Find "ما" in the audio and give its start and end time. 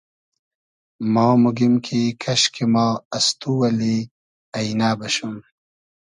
1.13-1.25, 2.73-2.87